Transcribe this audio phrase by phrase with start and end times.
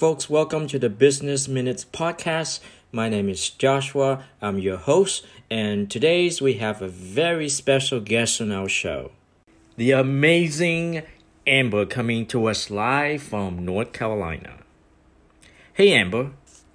[0.00, 0.30] folks.
[0.30, 2.60] Welcome to the Business Minutes podcast.
[2.90, 4.24] My name is Joshua.
[4.40, 9.12] I'm your host, and today's we have a very special guest on our show.
[9.76, 11.02] The amazing
[11.46, 14.60] Amber coming to us live from North Carolina.
[15.74, 16.30] Hey Amber,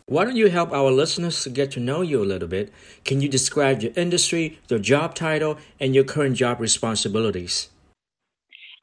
[0.05, 2.71] why don't you help our listeners to get to know you a little bit?
[3.05, 7.69] Can you describe your industry, your job title, and your current job responsibilities?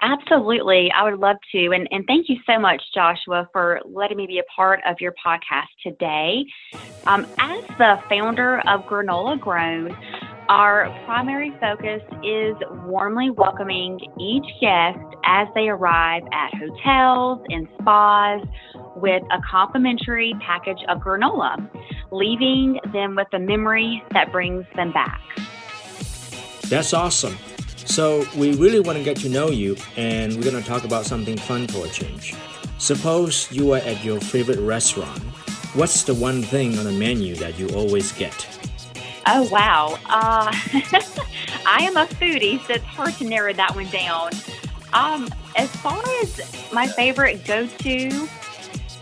[0.03, 0.91] Absolutely.
[0.91, 1.71] I would love to.
[1.71, 5.15] And, and thank you so much, Joshua, for letting me be a part of your
[5.25, 6.45] podcast today.
[7.07, 9.97] Um, as the founder of Granola Grown,
[10.49, 18.43] our primary focus is warmly welcoming each guest as they arrive at hotels and spas
[18.97, 21.57] with a complimentary package of granola,
[22.11, 25.21] leaving them with a memory that brings them back.
[26.69, 27.37] That's awesome.
[27.93, 31.05] So, we really want to get to know you, and we're going to talk about
[31.05, 32.35] something fun for a change.
[32.79, 35.19] Suppose you are at your favorite restaurant.
[35.75, 38.49] What's the one thing on the menu that you always get?
[39.27, 39.99] Oh, wow.
[40.07, 40.51] Uh,
[41.67, 44.31] I am a foodie, so it's hard to narrow that one down.
[44.95, 46.41] Um, as far as
[46.73, 48.29] my favorite go to,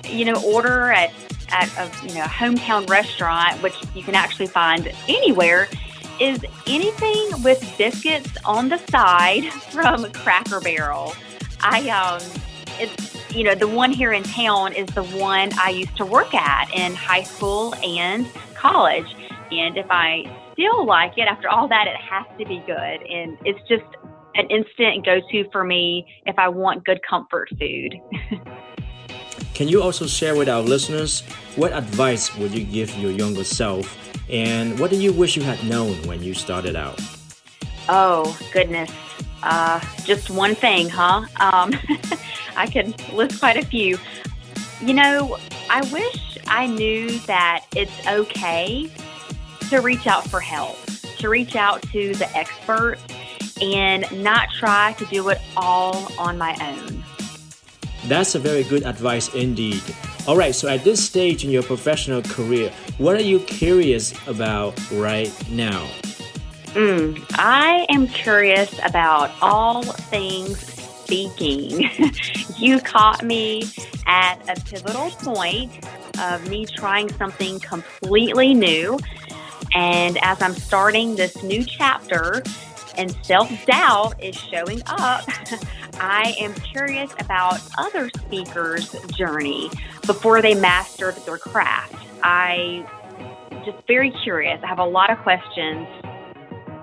[0.09, 1.13] you know, order at,
[1.51, 5.69] at a you know, hometown restaurant, which you can actually find anywhere,
[6.21, 11.15] is anything with biscuits on the side from Cracker Barrel.
[11.61, 12.21] I um,
[12.79, 16.35] it's you know the one here in town is the one I used to work
[16.35, 19.17] at in high school and college,
[19.51, 23.39] and if I still like it after all that, it has to be good, and
[23.45, 23.85] it's just
[24.35, 27.99] an instant go to for me if I want good comfort food.
[29.55, 31.21] Can you also share with our listeners
[31.57, 33.99] what advice would you give your younger self
[34.31, 37.01] and what do you wish you had known when you started out?
[37.89, 38.91] Oh, goodness.
[39.43, 41.27] Uh, just one thing, huh?
[41.41, 41.73] Um,
[42.57, 43.99] I could list quite a few.
[44.81, 45.39] You know,
[45.69, 48.91] I wish I knew that it's okay
[49.69, 50.77] to reach out for help,
[51.19, 53.03] to reach out to the experts,
[53.61, 57.00] and not try to do it all on my own.
[58.07, 59.83] That's a very good advice indeed.
[60.27, 64.79] All right, so at this stage in your professional career, what are you curious about
[64.93, 65.89] right now?
[66.75, 70.59] Mm, I am curious about all things
[71.05, 71.91] speaking.
[72.59, 73.65] you caught me
[74.07, 75.73] at a pivotal point
[76.21, 78.99] of me trying something completely new.
[79.75, 82.43] And as I'm starting this new chapter,
[82.97, 85.25] and self doubt is showing up,
[85.95, 89.71] I am curious about other speakers' journey
[90.07, 91.95] before they mastered their craft.
[92.23, 92.87] I
[93.65, 94.61] just very curious.
[94.63, 95.87] I have a lot of questions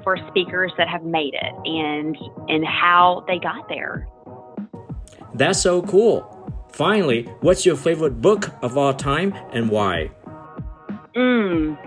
[0.04, 4.08] for speakers that have made it and and how they got there.
[5.34, 6.34] That's so cool.
[6.72, 10.12] Finally, what's your favorite book of all time and why?
[11.16, 11.78] Mm.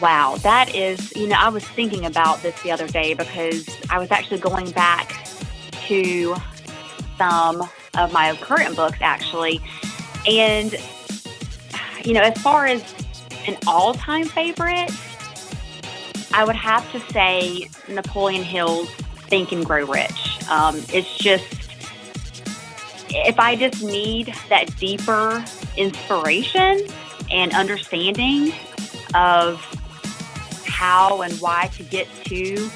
[0.00, 3.98] Wow, that is, you know, I was thinking about this the other day because I
[3.98, 5.27] was actually going back
[5.88, 6.36] to
[7.16, 9.60] some of my current books actually.
[10.26, 10.74] And,
[12.04, 12.82] you know, as far as
[13.46, 14.90] an all time favorite,
[16.32, 18.90] I would have to say Napoleon Hill's
[19.28, 20.38] Think and Grow Rich.
[20.50, 21.44] Um, it's just,
[23.10, 25.44] if I just need that deeper
[25.76, 26.80] inspiration
[27.30, 28.52] and understanding
[29.14, 29.60] of
[30.66, 32.70] how and why to get to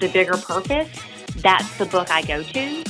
[0.00, 0.88] the bigger purpose,
[1.42, 2.84] that's the book I go to.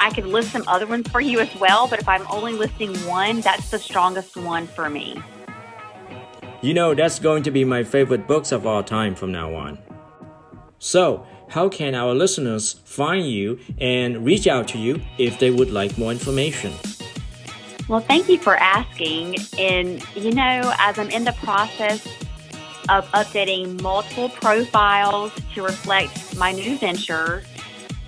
[0.00, 2.94] I could list some other ones for you as well, but if I'm only listing
[3.06, 5.20] one, that's the strongest one for me.
[6.60, 9.78] You know, that's going to be my favorite books of all time from now on.
[10.78, 15.70] So, how can our listeners find you and reach out to you if they would
[15.70, 16.72] like more information?
[17.88, 19.36] Well, thank you for asking.
[19.58, 22.06] And, you know, as I'm in the process
[22.88, 27.42] of updating multiple profiles to reflect my new venture.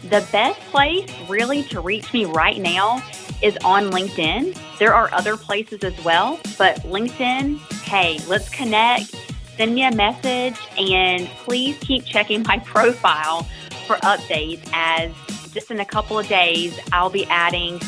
[0.03, 3.03] The best place really to reach me right now
[3.43, 4.59] is on LinkedIn.
[4.79, 9.15] There are other places as well, but LinkedIn, hey, let's connect.
[9.57, 13.43] Send me a message and please keep checking my profile
[13.87, 15.13] for updates as
[15.53, 17.81] just in a couple of days I'll be adding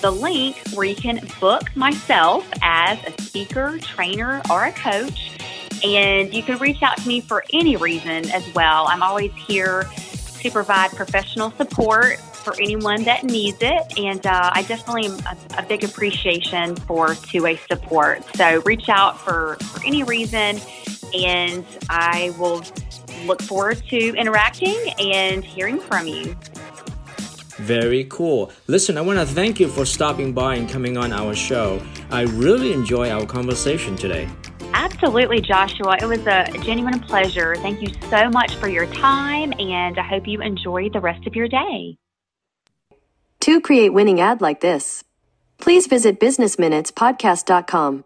[0.00, 5.32] the link where you can book myself as a speaker, trainer, or a coach
[5.84, 8.86] and you can reach out to me for any reason as well.
[8.88, 9.88] I'm always here
[10.40, 13.98] to provide professional support for anyone that needs it.
[13.98, 18.24] And uh, I definitely am a, a, big appreciation for two way support.
[18.36, 20.60] So reach out for, for any reason,
[21.14, 22.62] and I will
[23.26, 26.36] look forward to interacting and hearing from you.
[27.58, 28.52] Very cool.
[28.68, 31.82] Listen, I want to thank you for stopping by and coming on our show.
[32.10, 34.28] I really enjoy our conversation today.
[34.80, 35.96] Absolutely, Joshua.
[36.00, 37.56] It was a genuine pleasure.
[37.56, 41.34] Thank you so much for your time, and I hope you enjoy the rest of
[41.34, 41.98] your day.
[43.40, 45.02] To create winning ad like this,
[45.58, 48.04] please visit businessminutespodcast.com.